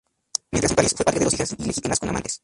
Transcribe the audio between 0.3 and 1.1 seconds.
Mientras en París, fue